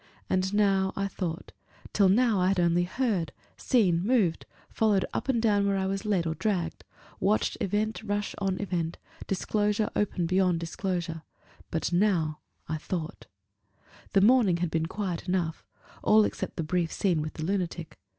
[0.31, 1.51] And now I thought:
[1.93, 6.05] till now I had only heard, seen, moved followed up and down where I was
[6.05, 6.83] led or dragged
[7.19, 11.21] watched event rush on event, disclosure open beyond disclosure;
[11.69, 13.27] but now I thought.
[14.13, 15.63] The morning had been a quiet morning enough
[16.01, 17.99] all except the brief scene with the lunatic.